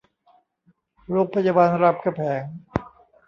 [1.09, 2.43] โรงพยาบาลรามคำแหง